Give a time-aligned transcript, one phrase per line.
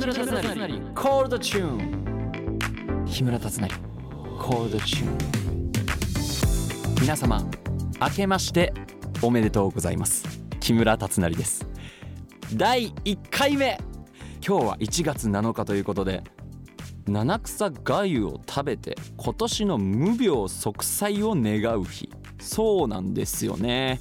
[0.00, 0.80] 村達成。
[0.94, 3.68] コールドチューン木村達成。
[4.38, 5.18] コールドチューン
[7.02, 7.44] 皆様
[8.00, 8.72] 明けまして
[9.20, 10.24] おめでとうございます。
[10.58, 11.66] 木村達成です。
[12.54, 13.78] 第1回目。
[14.46, 16.24] 今日は1月7日ということで
[17.06, 22.08] 七草がゆを食べて今年の無病息災を願う日。
[22.40, 24.00] そうなんですよね。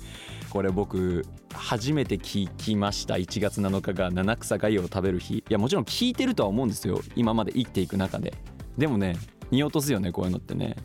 [0.50, 1.26] これ僕
[1.60, 3.16] 初めて聞きました。
[3.16, 5.40] 1月7日が七草がを食べる日。
[5.40, 7.02] いやもちろん聞いてるとは思うんですよ。
[7.16, 8.34] 今まで生きていく中で。
[8.78, 9.18] でもね
[9.52, 10.78] 見落とすよねこういうのってね。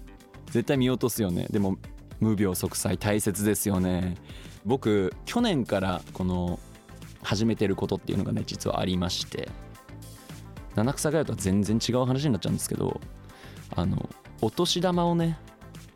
[0.47, 1.47] 絶対見落とすよね。
[1.51, 1.79] でも
[2.21, 4.17] 無病息災大切ですよね。
[4.65, 6.59] 僕去年からこの
[7.23, 9.49] 始めてることっていうのがね実はありまして。
[10.75, 13.01] 七草がゆとは全然違う話になっちゃうんですけど
[13.77, 15.39] あのお年玉をね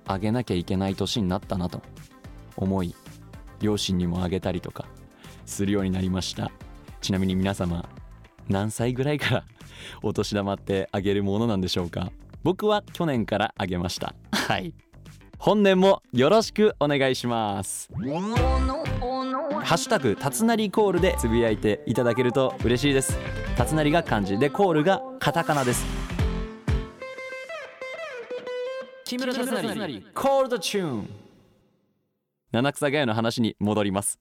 [0.06, 1.82] あげなきゃいけない年になったなと
[2.56, 2.94] 思い
[3.60, 4.86] 両親にもあげたりとか
[5.46, 6.50] するようになりました。
[7.00, 7.88] ちなみに皆様
[8.48, 9.44] 何歳ぐらいから
[10.02, 12.10] お年玉ってあげるものなんでしょうか？
[12.42, 14.14] 僕は去年からあげました。
[14.32, 14.72] はい。
[15.38, 17.88] 本年もよろしくお願いします。
[17.94, 23.16] ハッシュタグたつなりコールでつぶやいていただけると嬉しいです。
[23.56, 25.84] たつなりが漢字でコールがカタカナです。
[29.04, 30.02] 木村達成。
[30.14, 31.08] コールドチューン
[32.50, 34.18] 七草がゆの話に戻ります。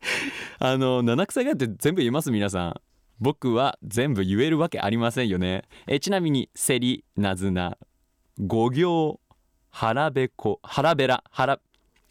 [0.58, 2.30] あの七草がゆって全部言えます？
[2.30, 2.80] 皆さん。
[3.20, 5.64] 僕は全部言えるわけありませんよね。
[5.86, 7.76] えちなみにセリナズナ
[8.38, 9.20] 五行
[9.68, 11.60] 腹べこ腹べら腹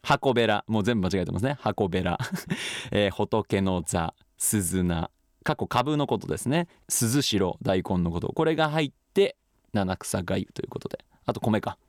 [0.04, 1.58] 箱べらもう全部間違えてますね。
[1.60, 2.20] 箱べら、
[2.92, 5.10] えー、仏の座鈴菜
[5.44, 6.68] 過去株のことですね。
[6.88, 8.28] 鈴代大根のこと。
[8.28, 9.36] これが入って
[9.74, 11.04] 七草がゆということで。
[11.26, 11.80] あと米か。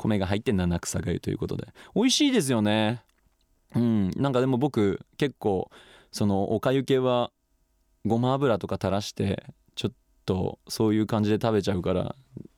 [0.00, 1.68] 米が入って七草がゆということで。
[1.94, 3.02] 美味しいですよね。
[3.74, 4.10] うん。
[4.16, 5.70] なんかでも僕結構
[6.10, 7.30] そのおかゆ系は
[8.06, 9.92] ごま油とか垂らしてちょっ
[10.24, 12.16] とそういう感じで食べちゃうから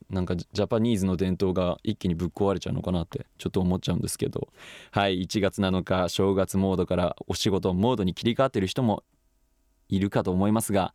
[0.09, 4.47] なんかジャパニーズの伝統が一気にぶっ壊れちゃうのかなってちょっと思っちゃうんですけど。
[4.91, 5.21] はい。
[5.23, 9.03] 1月7日正月モードからお仕事モードに切り替わってる人も
[9.89, 10.93] いるかと思いますが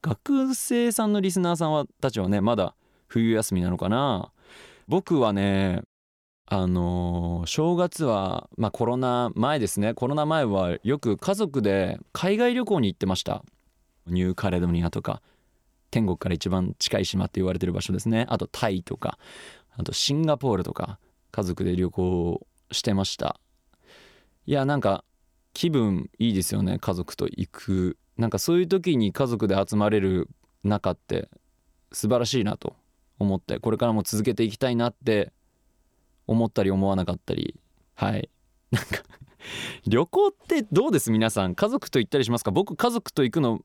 [0.00, 2.74] 学生さんのリスナーさんはたちはねまだ
[3.08, 4.30] 冬休みなのかな。
[4.88, 5.82] 僕はね
[6.48, 9.94] あのー、正月は、まあ、コロナ前ですね。
[9.94, 13.42] コロナ前はよく家族で海外旅行に行ってました。
[14.06, 15.22] ニューカレドニアとか
[15.90, 18.26] 天国から一番近い島って言われてる場所ですね。
[18.28, 19.18] あとタイとか
[19.76, 21.00] あとシンガポールとか
[21.32, 23.40] 家族で旅行してました。
[24.46, 25.04] いやなんか
[25.52, 27.98] 気分いいですよね家族と行く。
[28.16, 30.28] なんかそういう時に家族で集まれる
[30.62, 31.28] 中って
[31.90, 32.76] 素晴らしいなと
[33.18, 35.32] 思ってこれからも続けていきたいなって
[36.26, 37.54] 思ったり思わなかったり
[37.94, 38.28] はい。
[38.70, 39.02] なんか
[39.86, 41.10] 旅行ってどうです？
[41.10, 42.50] 皆さん家族と行ったりしますか？
[42.50, 43.60] 僕家族と行くの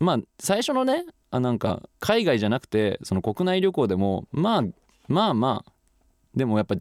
[0.00, 4.62] まあ最初のねあなんか海外じゃなくてその国内旅行でもまあ
[5.08, 5.72] まあまあ
[6.34, 6.74] でもやっぱ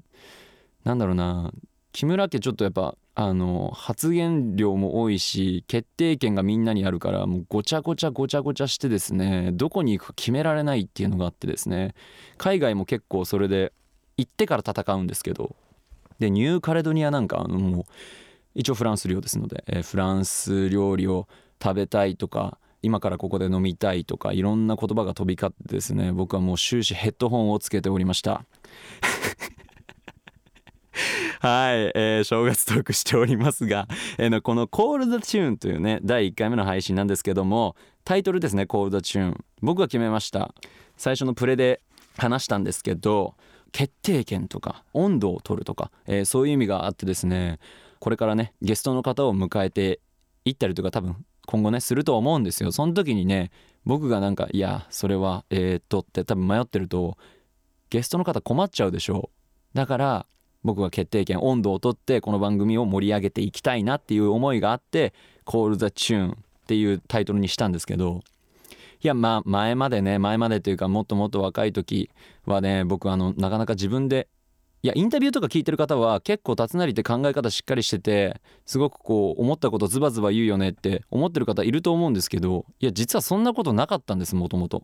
[0.84, 1.52] なんだろうな
[1.92, 11.96] 木村家ちょっとやっぱあの発言量も多いし決定権がみんなにあるからもうごちゃごちゃごちゃごちゃしてですねどこに行くか決められないっていうのがあってですね。
[12.38, 13.72] 海外も結構それで
[14.18, 15.56] 行ってから戦うんですけど
[16.20, 17.84] でニューカレドニアなんかあのもう
[18.54, 21.28] 一応フランス領ですので、えー、フランス料理を
[21.62, 28.46] 食べたいとか今からここで飲みたいとかいろんな言葉が飛び交ってですね僕はもう終始ヘッドホンをつけておりました。
[31.46, 39.46] はい、えー、正月トークしておりますが、 えー、この「コールドチューンというね第1回目の配信なんですけどもタイトルですね「コールドチューン。
[39.62, 40.56] 僕が決めました。
[40.98, 41.82] 最初のプレで
[42.18, 43.36] 話したんですけど
[43.72, 47.60] 決定権とか温度を取るとか、えー、そういう意味があってですね
[48.00, 50.00] これからねゲストの方を迎えて
[50.46, 52.72] いったりとか多分今後ねすると思うんですよ。
[52.72, 53.52] その時にね
[53.86, 57.20] 僕がなんかいやそれはえー、っとって多分迷ってると
[57.92, 59.30] ゲストの方困っちゃうでしょ。
[59.32, 60.26] うだから
[60.66, 65.14] 僕が決定権温度をとってこの番組を盛り上げていきたいなっていう思いがあって
[65.46, 68.24] 「Call the Tune」っていうタイトルにしたんですけど
[69.00, 72.10] いやまあ前までね前までというかもっともっと若い時
[72.48, 74.28] はね僕あのなかなか自分で
[74.82, 84.84] いやインタビューとか聞いてる方は結構辰成って考え方しっかりしててすごくこう思ったことズバズバ言うよねって思ってる方いると思うんですけどいや実はそんなことなかったんですもともと。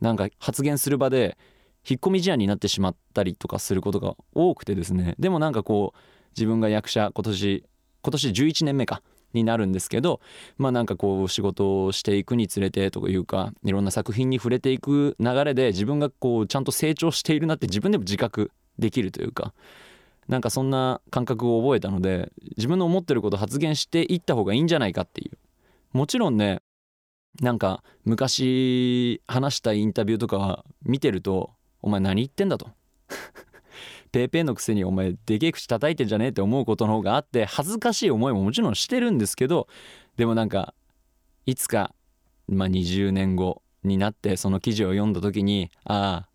[0.00, 1.38] なんか発言する場で
[1.88, 5.14] 引っ込み思案になってしまったりとかすることが多くてですね。
[5.18, 5.98] でもなんかこう
[6.36, 7.64] 自分が役者今年
[8.02, 9.02] 今年11年目か
[9.32, 10.20] になるんですけど
[10.58, 19.54] まあなんかこう仕事をしていくにつれてというかいろんな作品に触れていく流れで自分がこうちゃんと成長しているなって自分でも自覚できるというか
[20.28, 25.38] なんかそんな感覚を覚えたので自分の思ってること発言していった方がいいんじゃないかっていう。
[25.92, 26.60] もちろんね
[27.40, 31.50] なんか昔話したインタビューとか見てると
[31.82, 32.70] お前何言ってんだと。
[34.12, 39.68] ペーペーのくせにお前でけえ口叩いてんじゃねえって思うことの方があって恥ずかしい思いももちろんしてるんですけど
[40.16, 40.74] でもなんか
[41.46, 41.94] いつか、
[42.46, 46.28] まあ、20年後になってその記事を読んだ時にああ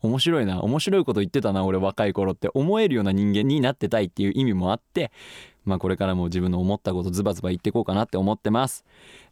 [0.00, 5.12] 面白いな面白いこと言ってたな俺若い頃って思えるような人間になってたいっていう意味もあって
[5.64, 8.84] まあこれからも自分の思ったことズバズバ言っていこうかなって思ってます。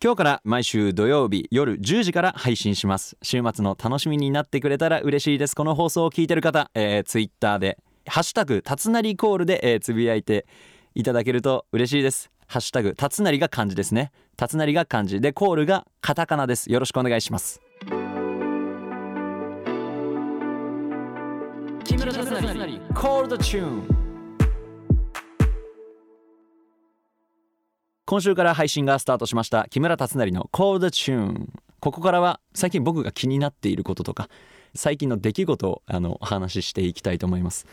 [0.03, 3.17] 今日から毎週土曜日夜10時から配信します。
[3.23, 5.57] 週末の楽しみになってくれたら嬉しいです。
[5.57, 10.47] この放送を聞いてる方、えー、Twitter でハッシュタグたつなりコールで、えー、つぶやいて
[10.95, 12.31] いただけると嬉しいです。
[12.47, 14.11] ハッシュタグたつなりが漢字ですね。
[14.37, 15.21] たつなりが漢字。
[15.21, 16.71] でコールがカタカナです。
[16.73, 17.61] よろしくお願いします。
[21.85, 24.00] 木村達成コールドチューン。
[28.11, 34.29] 今週から配信がスタートしました木村達成のコードチューンここからは最近僕が気になっていることとか
[34.75, 37.69] 最近の出来事をあのお話ししていきたいと思います。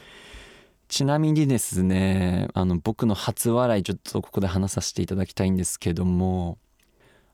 [0.90, 6.60] ちなみにですねあの僕の初笑いちょっとここで話させていただきたいんですけども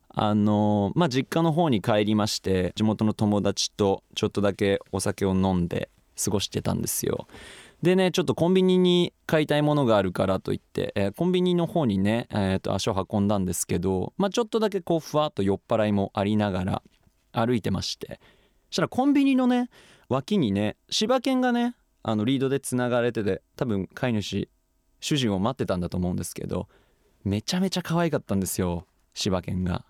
[0.07, 5.89] あのまあ実家の方に帰りまして地元の友達とちょっとだけお酒を飲んで
[6.23, 7.27] 過ごしてたんですよ。
[7.83, 16.81] でねちょっとコンビニに買いたいものがあるからといって、えー、コンビニの方にね、えー、と足を運んだんですけど、まあ、ちょっとだけこうふわっと酔っ払いもありながら
[17.33, 18.21] 歩いてまして。
[18.69, 19.69] そしたらコンビニのね
[20.07, 24.49] 脇にね柴犬がねあのリードでつながれてて多分飼い主
[25.01, 26.69] 主人を待ってたんだと思うんですけど
[27.25, 29.85] めちゃめちゃ可愛かったんですよ柴犬が。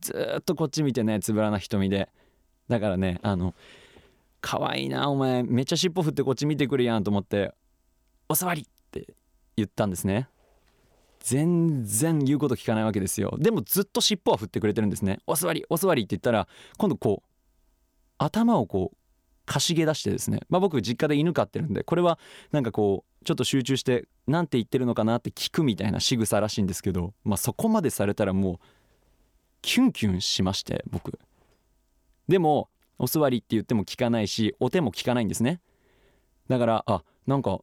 [0.00, 2.08] ずっとこっち見てねつぶらな瞳で。
[2.68, 3.54] だからねあの
[4.40, 5.42] 可愛いなお前。
[5.42, 7.52] めっちゃ尻尾振ってこっち見てくるやんと思って
[8.28, 9.14] 「お座り!」って
[9.56, 10.28] 言ったんですね。
[11.20, 13.36] 全然言うこと聞かないわけですよ。
[13.38, 16.46] でもずっと尻尾は振ってくれてるんですね「お座りお座り」って言ったら
[16.76, 17.28] 今度こう
[18.18, 18.96] 頭をこう
[19.44, 20.40] かしげ出してですね。
[20.48, 22.18] まあ僕実家で犬飼ってるんでこれは
[22.52, 28.58] なんかこうちょっと集中して何て言ってるのかなって聞くみたいな仕草らしいんですけどまあそこまでされたらもう
[29.60, 31.18] キュンキュンしまして僕。
[32.28, 35.60] でもお座りって言っても聞かないしお手も聞かないんですね。
[36.48, 37.60] だからあなんか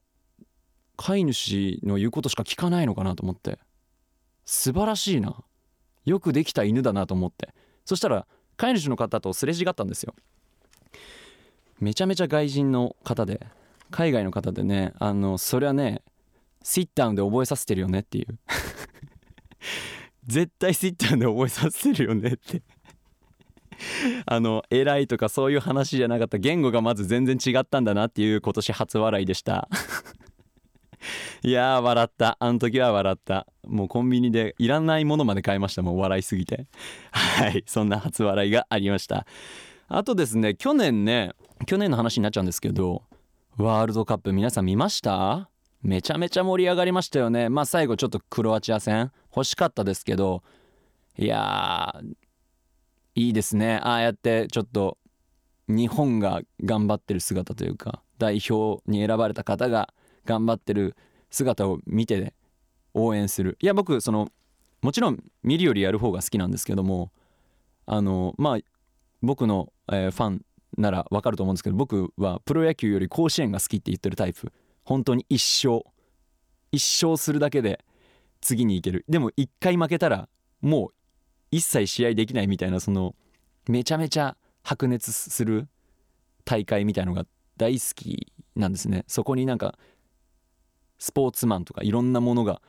[0.98, 3.60] 飼い主の言うことしか聞かないのかなと思って。
[4.46, 5.44] 素晴らしいな。
[6.06, 7.54] よくできた犬だなと思って。
[7.84, 8.28] そしたら
[8.58, 10.16] 飼い主の方とすれ違ったんですよ。
[11.80, 13.46] めちゃめちゃ外人の方で
[13.92, 16.02] 海外の方でねあのそれはね
[16.64, 18.40] シッタウンで覚えさせてるよねっていう。
[20.26, 22.62] 絶対シッタウンで覚えさせてるよねって。
[24.26, 29.68] あの偉いとかそういう話じゃなかった言語がまず全然違ったんだなっていう今年初笑いでした。
[31.44, 32.38] いやー笑った。
[32.40, 33.46] あの時は笑った。
[33.68, 35.84] もうコンビニでいらないものまで買いました。
[35.84, 36.68] もう笑いすぎて。
[37.12, 37.64] はい。
[37.68, 39.26] そんな初笑いがありました。
[39.88, 41.34] あとですね去年ね
[41.68, 43.04] 去年の話になっちゃうんですけど
[43.58, 45.50] ワールドカップ皆さん見ました？
[45.84, 47.50] めちゃめちゃ盛り上がりましたよね。
[47.50, 50.42] まあ最後ちょっとクロアチア戦欲しかったですけど。
[51.18, 52.16] いやー
[53.16, 53.80] いいですね。
[53.82, 54.98] ああやってちょっと
[55.68, 59.94] 日本が頑張ってる姿というか代表に選ばれた方が
[60.26, 60.96] 頑張ってる
[61.32, 62.34] 姿を見て
[62.94, 63.58] 応援する。
[63.62, 64.30] いや僕その
[64.82, 67.12] もちろん見るよりやる方が好きなんですけども
[67.86, 68.58] あのまあ
[69.22, 70.42] 僕の、えー、ファン
[70.78, 74.52] ならわかると思うんですけど僕はプロ野球より甲子園が好きって言ってるタイプ。
[74.84, 75.84] 本当に一生
[76.72, 77.84] 一生するだけで
[78.42, 79.06] 次に行ける。
[79.08, 80.28] でも一回負けたら
[80.62, 80.94] もう
[81.52, 83.16] 一切試合できないみたいなその
[83.68, 85.68] めちゃめちゃ白熱する
[86.44, 87.26] 大会みたいのが
[87.58, 89.04] 大好きなんですね。
[89.08, 89.78] そこになんか
[91.00, 92.62] スポーツマンとかいろんなものが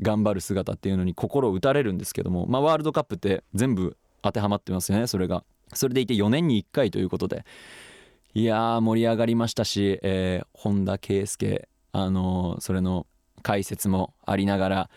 [0.00, 5.44] 頑張る姿っていうのに心を打たれるんですけどもまあワールドカップって全部当てはまってますよねそれが。
[5.74, 7.44] それでいて4年に1回ということで。
[8.34, 13.06] いやー盛り上がりましたし、えー、本田圭佑あのー、それの
[13.42, 14.90] 解説もありながら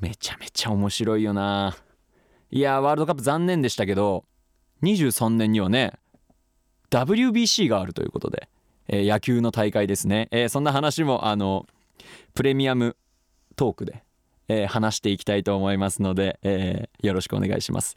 [0.00, 1.76] めちゃめちゃ面白いよな
[2.50, 4.24] いやワールドカップ残念でしたけど
[4.82, 5.92] 23年にはね
[6.90, 8.48] WBC があるということで、
[8.88, 11.66] えー、野球の大会ですね、えー、そんな話もあの
[12.34, 12.96] プレミアム
[13.56, 14.02] トークで、
[14.48, 17.96] えー、話していきたいと思いますので、えよろしくお願いします、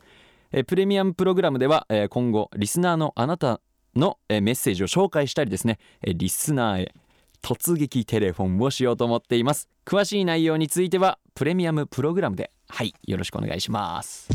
[0.51, 3.62] えプレミアムプログラムでは、え今後リスナーのあなた
[3.96, 6.96] の、えメッセージを紹介したりですね、えリスナーへ
[7.41, 9.69] 突撃テレフォンをしようと思っています。
[9.86, 14.29] 詳しい内容についてはプレミアムプログラムではいよろしくお願いします。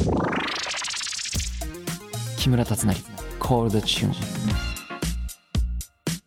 [2.38, 2.94] 木村達成
[3.38, 4.14] コールドチューン。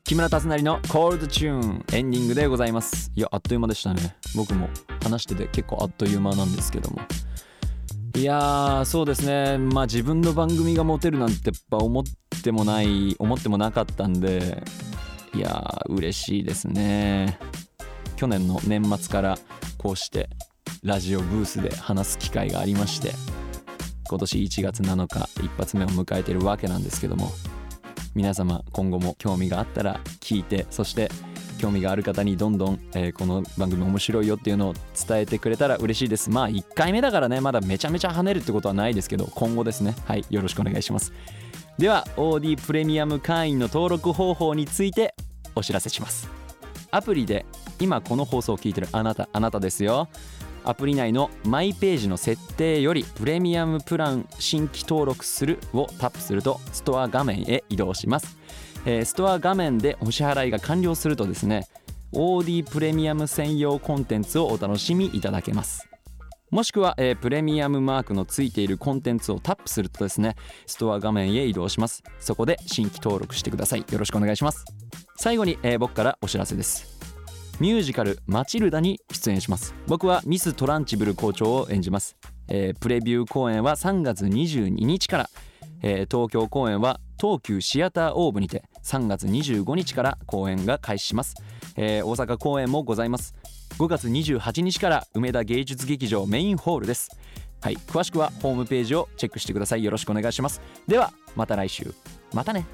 [0.03, 3.11] 木村達成のコールドチューンエンディングでございます。
[3.15, 4.15] いやあっという間でしたね。
[4.35, 4.69] 僕も
[5.03, 6.99] 話してて結構あっという間なんですけども。
[8.15, 9.57] いやーそうですね。
[9.57, 12.03] まあ自分の番組が持てるなんてやっぱ思っ
[12.41, 14.63] てもない思ってもなかったんで
[15.33, 17.39] いやー嬉しいですね。
[18.15, 19.37] 去年の年末から
[19.77, 20.29] こうして
[20.83, 23.13] ラジオブースで話す機会がありまして
[24.09, 27.31] 今年1月7日一発目を迎えてるわけなんですけども
[28.15, 31.09] 皆様今後も興味があったら聞いてそして
[31.59, 34.73] 興味がある方にどんどん、えーこの番組面白いよっていうのを
[35.07, 36.29] 伝えてくれたら嬉しいです。
[36.29, 39.95] まあ1回目だからねまだめちゃめちゃ跳ねるってことはないですけど今後ですね。
[40.05, 41.11] はいよろしくお願いします。
[41.79, 45.15] では OD プレミアム会員の登録方法について
[45.55, 46.27] お知らせします。
[46.91, 47.45] アプリで
[47.79, 50.09] 今この放送を聞いてるあなたあなたですよ。
[50.65, 58.37] アプリ内のマイページの設定よりプレミアムプラン新規登録するをタップするとストア画面へ移動します、
[58.85, 61.65] えーストア画面でお支払いが完了するとですね
[62.11, 65.87] OD プレミアム専用コンテンツをお楽しみいただけます。
[66.51, 72.03] もしくは、えープレミアムマークのついているコンテンツをタップするとですねストア画面へ移動します。
[72.19, 73.85] そこで新規登録してください。
[73.91, 74.65] よろしくお願いします。
[75.15, 76.97] 最後に、えー僕からお知らせです。
[77.59, 79.75] ミュージカル「マチルダ」に出演します。
[79.85, 82.15] 僕はミス・トランチブル校長を演じます、
[82.47, 85.29] えープレビュー公演は3月22日から、
[85.83, 91.35] えー東京公演は東急シアターオーブにて3月25日から公演が開始します、
[91.75, 93.35] えー大阪公演もございます。
[93.79, 97.17] 5月28日から梅田芸術劇場メインホールです。
[97.61, 99.85] はい詳しくはホームページをチェックしてください。
[99.85, 100.61] よろしくお願いします。
[100.85, 101.93] ではまた来週。
[102.33, 102.65] またね。